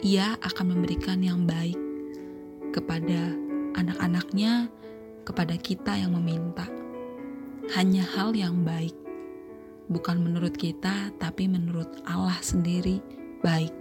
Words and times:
ia 0.00 0.36
akan 0.40 0.76
memberikan 0.76 1.20
yang 1.20 1.44
baik 1.44 1.76
kepada 2.72 3.36
anak-anaknya, 3.76 4.68
kepada 5.24 5.54
kita 5.60 5.96
yang 5.96 6.16
meminta. 6.16 6.64
Hanya 7.76 8.02
hal 8.02 8.34
yang 8.34 8.64
baik, 8.66 8.96
bukan 9.92 10.20
menurut 10.24 10.56
kita, 10.56 11.12
tapi 11.20 11.46
menurut 11.46 11.88
Allah 12.08 12.38
sendiri 12.40 12.98
baik. 13.44 13.79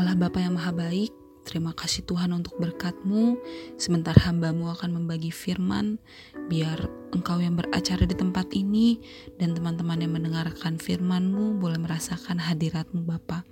Allah 0.00 0.16
Bapa 0.16 0.40
yang 0.40 0.56
Maha 0.56 0.72
Baik, 0.72 1.12
terima 1.44 1.76
kasih 1.76 2.00
Tuhan 2.08 2.32
untuk 2.32 2.56
berkatmu. 2.56 3.36
Sebentar 3.76 4.16
hambamu 4.16 4.72
akan 4.72 4.96
membagi 4.96 5.28
firman, 5.28 6.00
biar 6.48 6.88
engkau 7.12 7.36
yang 7.36 7.60
beracara 7.60 8.08
di 8.08 8.16
tempat 8.16 8.48
ini 8.56 8.96
dan 9.36 9.52
teman-teman 9.52 10.00
yang 10.00 10.16
mendengarkan 10.16 10.80
firmanmu 10.80 11.60
boleh 11.60 11.76
merasakan 11.76 12.40
hadiratmu 12.40 13.04
Bapa. 13.04 13.44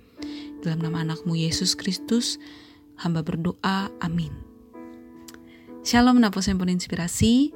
Dalam 0.65 0.81
nama 0.81 1.05
anakmu 1.05 1.37
Yesus 1.37 1.77
Kristus, 1.77 2.41
hamba 2.97 3.21
berdoa, 3.21 3.93
amin. 4.01 4.33
Shalom 5.85 6.17
Napos 6.17 6.49
Handphone 6.49 6.73
Inspirasi, 6.73 7.53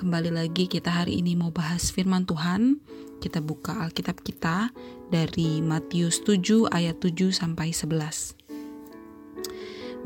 kembali 0.00 0.32
lagi 0.32 0.72
kita 0.72 0.88
hari 0.88 1.20
ini 1.20 1.36
mau 1.36 1.52
bahas 1.52 1.92
firman 1.92 2.24
Tuhan 2.24 2.80
kita 3.18 3.40
buka 3.40 3.84
Alkitab 3.84 4.20
kita 4.22 4.70
dari 5.08 5.62
Matius 5.64 6.20
7 6.22 6.68
ayat 6.70 7.00
7 7.00 7.32
sampai 7.32 7.72
11. 7.72 8.36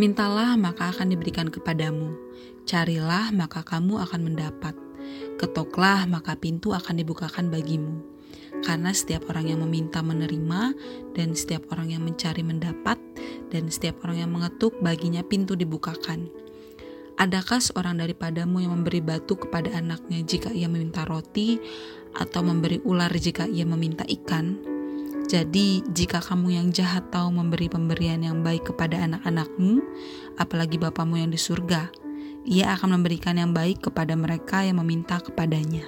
Mintalah 0.01 0.57
maka 0.57 0.89
akan 0.97 1.13
diberikan 1.13 1.53
kepadamu. 1.53 2.17
Carilah 2.65 3.29
maka 3.37 3.61
kamu 3.61 4.01
akan 4.01 4.21
mendapat. 4.33 4.73
Ketoklah 5.37 6.09
maka 6.09 6.37
pintu 6.41 6.73
akan 6.73 6.97
dibukakan 6.97 7.53
bagimu. 7.53 8.01
Karena 8.65 8.93
setiap 8.93 9.29
orang 9.33 9.53
yang 9.53 9.61
meminta 9.65 10.01
menerima 10.05 10.73
dan 11.17 11.37
setiap 11.37 11.69
orang 11.73 11.97
yang 11.97 12.03
mencari 12.05 12.45
mendapat 12.45 12.97
dan 13.53 13.69
setiap 13.69 14.01
orang 14.05 14.25
yang 14.25 14.31
mengetuk 14.33 14.77
baginya 14.81 15.25
pintu 15.25 15.53
dibukakan. 15.53 16.29
Adakah 17.21 17.61
seorang 17.61 18.01
daripadamu 18.01 18.65
yang 18.65 18.73
memberi 18.81 19.05
batu 19.05 19.37
kepada 19.37 19.69
anaknya 19.77 20.25
jika 20.25 20.49
ia 20.49 20.73
meminta 20.73 21.05
roti 21.05 21.61
atau 22.17 22.41
memberi 22.43 22.83
ular 22.83 23.11
jika 23.15 23.47
ia 23.47 23.67
meminta 23.67 24.03
ikan. 24.07 24.59
Jadi, 25.31 25.87
jika 25.95 26.19
kamu 26.19 26.59
yang 26.59 26.69
jahat 26.75 27.07
tahu 27.15 27.31
memberi 27.31 27.71
pemberian 27.71 28.19
yang 28.27 28.43
baik 28.43 28.75
kepada 28.75 28.99
anak-anakmu, 29.07 29.79
apalagi 30.35 30.75
Bapamu 30.75 31.23
yang 31.23 31.31
di 31.31 31.39
surga, 31.39 31.87
ia 32.43 32.75
akan 32.75 32.99
memberikan 32.99 33.39
yang 33.39 33.55
baik 33.55 33.79
kepada 33.85 34.19
mereka 34.19 34.67
yang 34.67 34.83
meminta 34.83 35.23
kepadanya. 35.23 35.87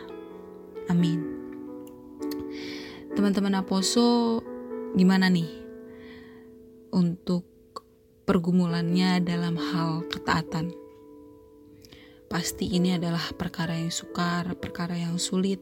Amin. 0.86 1.26
Teman-teman 3.18 3.58
Aposo, 3.58 4.40
gimana 4.94 5.26
nih 5.26 5.50
untuk 6.94 7.42
pergumulannya 8.28 9.20
dalam 9.26 9.58
hal 9.58 10.06
ketaatan? 10.06 10.81
Pasti 12.32 12.64
ini 12.64 12.96
adalah 12.96 13.20
perkara 13.36 13.76
yang 13.76 13.92
sukar, 13.92 14.56
perkara 14.56 14.96
yang 14.96 15.20
sulit, 15.20 15.60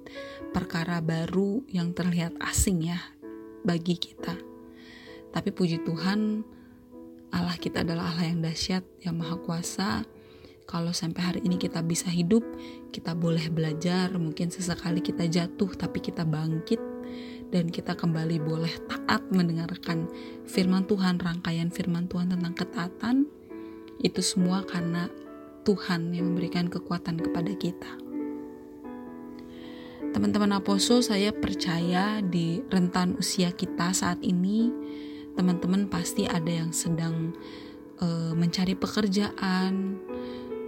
perkara 0.54 1.02
baru 1.02 1.66
yang 1.66 1.90
terlihat 1.90 2.38
asing 2.38 2.86
ya 2.86 3.10
bagi 3.66 3.98
kita. 3.98 4.38
Tapi 5.34 5.50
puji 5.50 5.82
Tuhan, 5.82 6.46
Allah 7.34 7.58
kita 7.58 7.82
adalah 7.82 8.14
Allah 8.14 8.30
yang 8.30 8.46
dahsyat, 8.46 8.86
yang 9.02 9.18
maha 9.18 9.34
kuasa. 9.42 10.06
Kalau 10.70 10.94
sampai 10.94 11.18
hari 11.18 11.40
ini 11.42 11.58
kita 11.58 11.82
bisa 11.82 12.06
hidup, 12.06 12.46
kita 12.94 13.18
boleh 13.18 13.50
belajar, 13.50 14.14
mungkin 14.14 14.54
sesekali 14.54 15.02
kita 15.02 15.26
jatuh 15.26 15.74
tapi 15.74 15.98
kita 15.98 16.22
bangkit 16.22 16.78
dan 17.50 17.66
kita 17.66 17.98
kembali 17.98 18.38
boleh 18.38 18.70
taat 18.86 19.26
mendengarkan 19.34 20.06
firman 20.46 20.86
Tuhan, 20.86 21.18
rangkaian 21.18 21.74
firman 21.74 22.06
Tuhan 22.06 22.30
tentang 22.30 22.54
ketaatan. 22.54 23.26
Itu 23.98 24.22
semua 24.22 24.62
karena 24.62 25.10
Tuhan 25.64 26.12
yang 26.16 26.32
memberikan 26.32 26.66
kekuatan 26.66 27.20
kepada 27.20 27.52
kita. 27.56 27.92
Teman-teman 30.10 30.58
Aposo, 30.58 30.98
saya 31.06 31.30
percaya 31.30 32.18
di 32.18 32.58
rentan 32.66 33.14
usia 33.14 33.54
kita 33.54 33.94
saat 33.94 34.18
ini, 34.26 34.72
teman-teman 35.38 35.86
pasti 35.86 36.26
ada 36.26 36.50
yang 36.50 36.74
sedang 36.74 37.30
uh, 38.02 38.34
mencari 38.34 38.74
pekerjaan. 38.74 40.02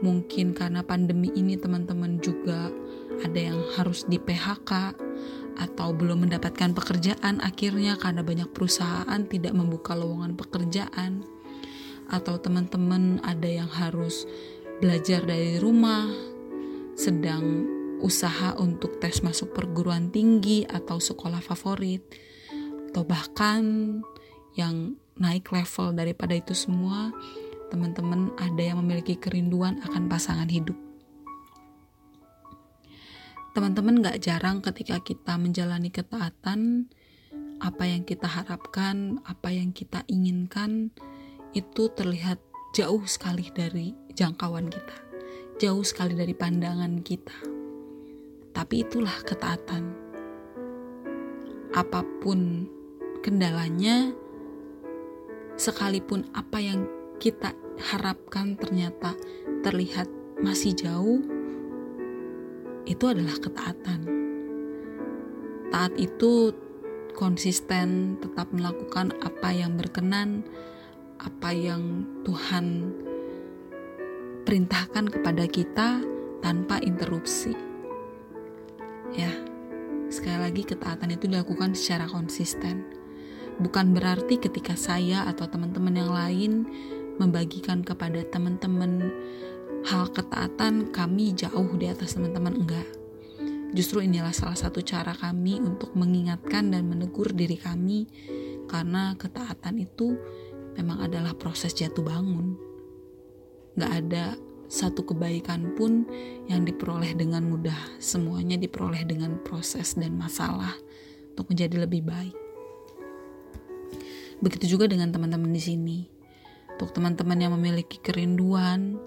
Mungkin 0.03 0.55
karena 0.55 0.87
pandemi 0.87 1.31
ini 1.35 1.59
teman-teman 1.59 2.23
juga 2.23 2.71
ada 3.23 3.41
yang 3.41 3.59
harus 3.79 4.07
di 4.07 4.19
PHK 4.19 4.95
atau 5.59 5.89
belum 5.93 6.27
mendapatkan 6.27 6.73
pekerjaan 6.73 7.39
akhirnya 7.45 8.01
karena 8.01 8.25
banyak 8.25 8.49
perusahaan 8.51 9.21
tidak 9.29 9.53
membuka 9.53 9.93
lowongan 9.93 10.35
pekerjaan 10.35 11.23
atau 12.09 12.37
teman-teman 12.41 13.21
ada 13.25 13.47
yang 13.49 13.69
harus 13.69 14.27
belajar 14.83 15.23
dari 15.23 15.63
rumah 15.63 16.11
sedang 16.99 17.71
usaha 18.03 18.59
untuk 18.59 18.99
tes 18.99 19.23
masuk 19.23 19.55
perguruan 19.55 20.11
tinggi 20.11 20.67
atau 20.67 20.99
sekolah 20.99 21.39
favorit 21.39 22.03
atau 22.91 23.07
bahkan 23.07 23.63
yang 24.59 24.99
naik 25.15 25.55
level 25.55 25.95
daripada 25.95 26.35
itu 26.35 26.51
semua 26.51 27.15
teman-teman 27.71 28.35
ada 28.35 28.59
yang 28.59 28.83
memiliki 28.83 29.15
kerinduan 29.15 29.79
akan 29.87 30.11
pasangan 30.11 30.51
hidup. 30.51 30.75
Teman-teman 33.55 34.03
gak 34.03 34.19
jarang 34.19 34.59
ketika 34.67 34.99
kita 34.99 35.39
menjalani 35.39 35.95
ketaatan 35.95 36.91
apa 37.63 37.87
yang 37.87 38.03
kita 38.03 38.27
harapkan 38.27 39.23
apa 39.31 39.55
yang 39.55 39.71
kita 39.71 40.03
inginkan 40.11 40.91
itu 41.55 41.87
terlihat 41.95 42.43
jauh 42.73 43.05
sekali 43.07 43.49
dari 43.53 43.93
jangkauan 44.17 44.67
kita 44.73 44.97
jauh 45.61 45.85
sekali 45.85 46.17
dari 46.17 46.33
pandangan 46.33 47.05
kita 47.05 47.39
tapi 48.53 48.83
itulah 48.83 49.15
ketaatan 49.25 49.93
apa 51.73 52.05
pun 52.21 52.69
kendalanya 53.25 54.13
sekalipun 55.57 56.27
apa 56.35 56.59
yang 56.61 56.85
kita 57.23 57.55
harapkan 57.79 58.59
ternyata 58.59 59.17
terlihat 59.63 60.11
masih 60.43 60.75
jauh 60.75 61.23
itu 62.87 63.05
adalah 63.07 63.39
ketaatan. 63.39 64.01
Taat 65.71 65.95
itu 65.97 66.53
konsisten 67.15 68.19
tetap 68.19 68.51
melakukan 68.51 69.15
apa 69.23 69.55
yang 69.55 69.79
berkenan, 69.79 70.45
apa 71.23 71.55
yang 71.55 72.03
Tuhan 72.27 72.91
perintahkan 74.43 75.07
kepada 75.07 75.47
kita 75.47 76.03
tanpa 76.43 76.83
interupsi. 76.83 77.55
Ya, 79.15 79.31
sekali 80.11 80.39
lagi 80.43 80.63
ketaatan 80.67 81.15
itu 81.15 81.31
dilakukan 81.31 81.79
secara 81.79 82.11
konsisten. 82.11 82.83
Bukan 83.63 83.95
berarti 83.95 84.43
ketika 84.43 84.75
saya 84.75 85.23
atau 85.31 85.47
teman-teman 85.47 85.95
yang 85.95 86.11
lain 86.11 86.53
membagikan 87.23 87.87
kepada 87.87 88.27
teman-teman 88.27 89.13
hal 89.87 90.11
ketaatan 90.11 90.91
kami 90.91 91.37
jauh 91.39 91.71
di 91.79 91.87
atas 91.87 92.19
teman-teman 92.19 92.67
enggak. 92.67 92.89
Justru 93.73 94.05
inilah 94.05 94.35
salah 94.35 94.59
satu 94.59 94.85
cara 94.85 95.17
kami 95.17 95.57
untuk 95.63 95.97
mengingatkan 95.97 96.75
dan 96.75 96.85
menegur 96.89 97.33
diri 97.33 97.57
kami 97.57 98.05
karena 98.69 99.17
ketaatan 99.17 99.81
itu 99.81 100.17
memang 100.79 101.05
adalah 101.05 101.37
proses 101.37 101.77
jatuh 101.77 102.05
bangun. 102.05 102.57
Gak 103.77 103.93
ada 103.93 104.37
satu 104.73 105.05
kebaikan 105.05 105.77
pun 105.77 106.09
yang 106.49 106.65
diperoleh 106.65 107.13
dengan 107.13 107.45
mudah. 107.45 108.01
Semuanya 108.01 108.57
diperoleh 108.57 109.05
dengan 109.05 109.37
proses 109.45 109.97
dan 109.97 110.17
masalah 110.17 110.73
untuk 111.33 111.53
menjadi 111.53 111.85
lebih 111.85 112.05
baik. 112.05 112.37
Begitu 114.41 114.77
juga 114.77 114.89
dengan 114.89 115.13
teman-teman 115.13 115.53
di 115.53 115.63
sini. 115.63 115.99
Untuk 116.77 116.99
teman-teman 116.99 117.39
yang 117.39 117.53
memiliki 117.55 118.01
kerinduan, 118.03 118.99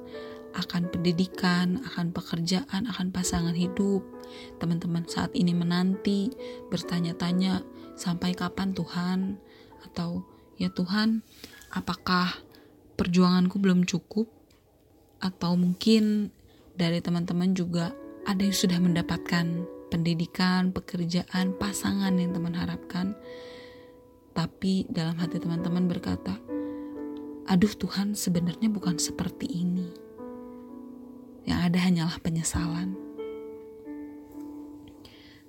akan 0.56 0.88
pendidikan, 0.88 1.83
akan 1.83 2.15
pekerjaan, 2.15 2.88
akan 2.88 3.12
pasangan 3.12 3.51
hidup. 3.51 4.01
Teman-teman 4.63 5.03
saat 5.03 5.35
ini 5.35 5.51
menanti, 5.51 6.31
bertanya-tanya, 6.71 7.62
sampai 8.00 8.31
kapan 8.31 8.71
Tuhan? 8.71 9.19
Atau, 9.83 10.23
ya 10.56 10.72
Tuhan, 10.72 11.24
apakah 11.72 12.36
perjuanganku 12.96 13.60
belum 13.60 13.84
cukup? 13.84 14.31
Atau 15.19 15.56
mungkin 15.56 16.31
dari 16.75 17.00
teman-teman 17.00 17.56
juga 17.56 17.96
ada 18.28 18.42
yang 18.42 18.56
sudah 18.56 18.80
mendapatkan 18.81 19.63
pendidikan, 19.90 20.75
pekerjaan, 20.75 21.56
pasangan 21.56 22.12
yang 22.18 22.36
teman 22.36 22.57
harapkan. 22.57 23.16
Tapi 24.36 24.84
dalam 24.92 25.16
hati 25.16 25.40
teman-teman 25.40 25.88
berkata, 25.88 26.36
aduh 27.48 27.72
Tuhan 27.72 28.18
sebenarnya 28.18 28.68
bukan 28.68 29.00
seperti 29.00 29.48
ini 29.48 29.88
yang 31.48 31.62
ada 31.62 31.80
hanyalah 31.80 32.18
penyesalan. 32.19 32.98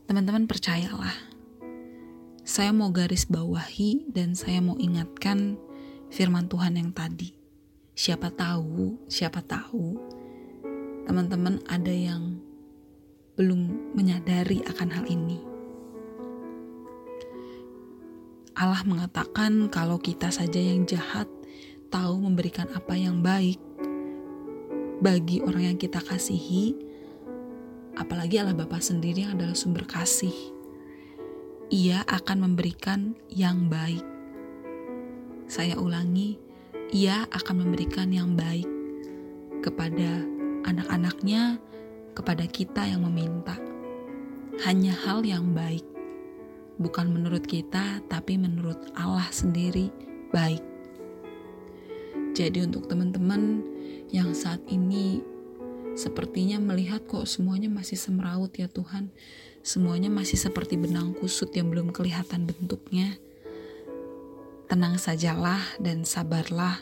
Teman-teman 0.06 0.46
percayalah, 0.46 1.16
saya 2.46 2.70
mau 2.70 2.94
garis 2.94 3.26
bawahi 3.26 4.06
dan 4.14 4.38
saya 4.38 4.62
mau 4.62 4.78
ingatkan 4.78 5.58
firman 6.14 6.46
Tuhan 6.46 6.78
yang 6.78 6.94
tadi. 6.94 7.34
Siapa 7.98 8.30
tahu, 8.30 9.02
siapa 9.10 9.42
tahu, 9.42 9.98
teman-teman 11.10 11.58
ada 11.66 11.90
yang 11.90 12.38
belum 13.34 13.90
menyadari 13.98 14.62
akan 14.62 14.88
hal 14.94 15.04
ini. 15.10 15.42
Allah 18.54 18.86
mengatakan 18.86 19.66
kalau 19.66 19.98
kita 19.98 20.30
saja 20.30 20.62
yang 20.62 20.86
jahat 20.86 21.26
tahu 21.90 22.30
memberikan 22.30 22.70
apa 22.78 22.94
yang 22.94 23.26
baik, 23.26 23.58
bagi 25.02 25.42
orang 25.42 25.74
yang 25.74 25.78
kita 25.82 25.98
kasihi, 25.98 26.78
apalagi 27.98 28.38
Allah 28.38 28.54
Bapa 28.54 28.78
sendiri 28.78 29.26
yang 29.26 29.34
adalah 29.34 29.58
sumber 29.58 29.82
kasih. 29.82 30.55
Ia 31.66 32.06
akan 32.06 32.46
memberikan 32.46 33.18
yang 33.26 33.66
baik. 33.66 34.06
Saya 35.50 35.74
ulangi, 35.74 36.38
ia 36.94 37.26
akan 37.34 37.66
memberikan 37.66 38.14
yang 38.14 38.38
baik 38.38 38.70
kepada 39.66 40.22
anak-anaknya, 40.62 41.58
kepada 42.14 42.46
kita 42.46 42.86
yang 42.86 43.02
meminta. 43.02 43.58
Hanya 44.62 44.94
hal 44.94 45.26
yang 45.26 45.58
baik, 45.58 45.82
bukan 46.78 47.10
menurut 47.10 47.42
kita, 47.42 47.98
tapi 48.06 48.38
menurut 48.38 48.78
Allah 48.94 49.26
sendiri 49.34 49.90
baik. 50.30 50.62
Jadi, 52.30 52.62
untuk 52.62 52.86
teman-teman 52.86 53.66
yang 54.14 54.30
saat 54.38 54.62
ini 54.70 55.18
sepertinya 55.96 56.60
melihat 56.60 57.02
kok 57.08 57.24
semuanya 57.24 57.72
masih 57.72 57.96
semeraut 57.96 58.52
ya 58.54 58.68
Tuhan. 58.68 59.10
Semuanya 59.66 60.12
masih 60.12 60.38
seperti 60.38 60.78
benang 60.78 61.16
kusut 61.16 61.50
yang 61.56 61.72
belum 61.72 61.90
kelihatan 61.90 62.46
bentuknya. 62.46 63.18
Tenang 64.70 65.00
sajalah 65.00 65.64
dan 65.82 66.06
sabarlah 66.06 66.78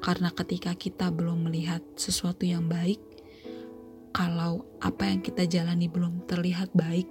karena 0.00 0.30
ketika 0.32 0.72
kita 0.72 1.10
belum 1.12 1.50
melihat 1.50 1.82
sesuatu 1.98 2.46
yang 2.46 2.70
baik, 2.70 3.02
kalau 4.16 4.64
apa 4.80 5.12
yang 5.12 5.20
kita 5.20 5.44
jalani 5.44 5.92
belum 5.92 6.24
terlihat 6.24 6.72
baik 6.72 7.10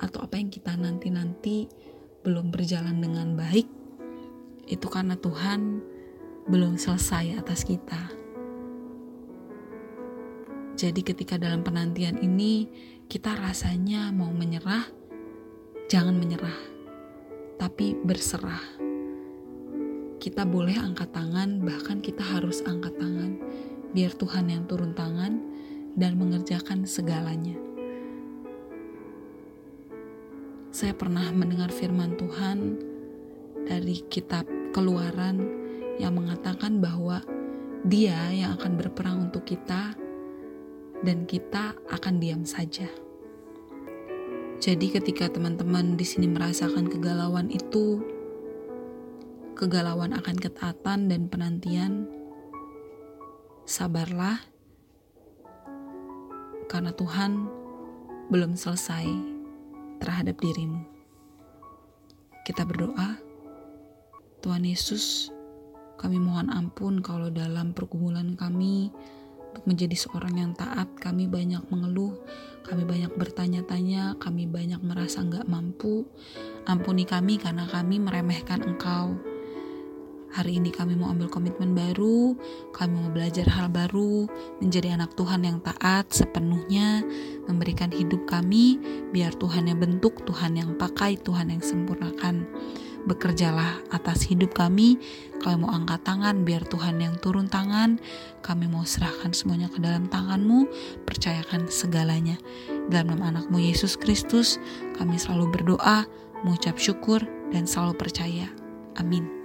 atau 0.00 0.24
apa 0.24 0.38
yang 0.40 0.48
kita 0.48 0.72
nanti-nanti 0.78 1.68
belum 2.24 2.48
berjalan 2.48 3.02
dengan 3.02 3.36
baik, 3.36 3.68
itu 4.68 4.86
karena 4.88 5.16
Tuhan 5.18 5.82
belum 6.48 6.80
selesai 6.80 7.36
atas 7.36 7.68
kita. 7.68 8.17
Jadi 10.78 11.02
ketika 11.02 11.34
dalam 11.34 11.66
penantian 11.66 12.22
ini 12.22 12.70
kita 13.10 13.34
rasanya 13.34 14.14
mau 14.14 14.30
menyerah, 14.30 14.86
jangan 15.90 16.14
menyerah, 16.14 16.54
tapi 17.58 17.98
berserah. 17.98 18.62
Kita 20.22 20.46
boleh 20.46 20.78
angkat 20.78 21.10
tangan, 21.10 21.66
bahkan 21.66 21.98
kita 21.98 22.22
harus 22.22 22.62
angkat 22.62 22.94
tangan, 22.94 23.42
biar 23.90 24.14
Tuhan 24.14 24.54
yang 24.54 24.70
turun 24.70 24.94
tangan 24.94 25.42
dan 25.98 26.14
mengerjakan 26.14 26.86
segalanya. 26.86 27.58
Saya 30.70 30.94
pernah 30.94 31.26
mendengar 31.34 31.74
firman 31.74 32.14
Tuhan 32.14 32.78
dari 33.66 34.06
kitab 34.06 34.46
Keluaran 34.70 35.42
yang 35.98 36.14
mengatakan 36.14 36.78
bahwa 36.78 37.18
Dia 37.82 38.30
yang 38.30 38.54
akan 38.54 38.78
berperang 38.78 39.26
untuk 39.26 39.42
kita 39.42 40.06
dan 41.02 41.26
kita 41.26 41.78
akan 41.90 42.18
diam 42.18 42.42
saja. 42.42 42.88
Jadi 44.58 44.90
ketika 44.90 45.30
teman-teman 45.30 45.94
di 45.94 46.02
sini 46.02 46.26
merasakan 46.26 46.90
kegalauan 46.90 47.46
itu, 47.46 48.02
kegalauan 49.54 50.10
akan 50.18 50.34
ketaatan 50.34 51.06
dan 51.06 51.30
penantian, 51.30 52.10
sabarlah 53.62 54.42
karena 56.66 56.90
Tuhan 56.90 57.46
belum 58.34 58.58
selesai 58.58 59.06
terhadap 60.02 60.36
dirimu. 60.42 60.82
Kita 62.42 62.66
berdoa, 62.66 63.14
Tuhan 64.42 64.66
Yesus, 64.66 65.30
kami 66.02 66.18
mohon 66.18 66.50
ampun 66.50 66.98
kalau 66.98 67.30
dalam 67.30 67.74
pergumulan 67.74 68.34
kami 68.34 68.90
untuk 69.48 69.64
menjadi 69.64 69.96
seorang 69.96 70.34
yang 70.36 70.52
taat. 70.52 70.86
Kami 71.00 71.24
banyak 71.26 71.64
mengeluh, 71.72 72.14
kami 72.68 72.84
banyak 72.84 73.16
bertanya-tanya, 73.16 74.20
kami 74.20 74.44
banyak 74.44 74.78
merasa 74.84 75.24
nggak 75.24 75.48
mampu. 75.48 76.04
Ampuni 76.68 77.08
kami 77.08 77.40
karena 77.40 77.64
kami 77.64 77.96
meremehkan 77.96 78.60
Engkau. 78.60 79.16
Hari 80.28 80.60
ini 80.60 80.68
kami 80.68 80.92
mau 80.92 81.08
ambil 81.08 81.32
komitmen 81.32 81.72
baru, 81.72 82.36
kami 82.76 83.00
mau 83.00 83.08
belajar 83.08 83.48
hal 83.48 83.72
baru, 83.72 84.28
menjadi 84.60 85.00
anak 85.00 85.16
Tuhan 85.16 85.40
yang 85.40 85.64
taat 85.64 86.12
sepenuhnya, 86.12 87.00
memberikan 87.48 87.88
hidup 87.88 88.28
kami 88.28 88.76
biar 89.08 89.32
Tuhan 89.40 89.72
yang 89.72 89.80
bentuk, 89.80 90.20
Tuhan 90.28 90.60
yang 90.60 90.76
pakai, 90.76 91.16
Tuhan 91.16 91.48
yang 91.48 91.64
sempurnakan. 91.64 92.44
Bekerjalah 93.08 93.80
atas 93.88 94.28
hidup 94.28 94.52
kami, 94.52 95.00
kami 95.40 95.64
mau 95.64 95.72
angkat 95.72 96.04
tangan 96.04 96.44
biar 96.44 96.68
Tuhan 96.68 97.00
yang 97.00 97.16
turun 97.16 97.48
tangan, 97.48 97.96
kami 98.44 98.68
mau 98.68 98.84
serahkan 98.84 99.32
semuanya 99.32 99.72
ke 99.72 99.80
dalam 99.80 100.12
tanganmu, 100.12 100.68
percayakan 101.08 101.72
segalanya. 101.72 102.36
Dalam 102.92 103.16
nama 103.16 103.32
anakmu 103.32 103.56
Yesus 103.64 103.96
Kristus, 103.96 104.60
kami 105.00 105.16
selalu 105.16 105.48
berdoa, 105.56 106.04
mengucap 106.44 106.76
syukur, 106.76 107.24
dan 107.48 107.64
selalu 107.64 107.96
percaya. 107.96 108.52
Amin. 109.00 109.37